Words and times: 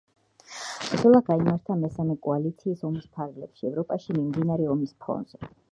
ბრძოლა 0.91 1.19
გაიმართა 1.27 1.75
მესამე 1.83 2.17
კოალიციის 2.29 2.83
ომის 2.91 3.07
ფარგლებში, 3.19 3.69
ევროპაში 3.73 4.21
მიმდინარე 4.21 4.71
ომის 4.77 4.99
ფონზე. 5.07 5.47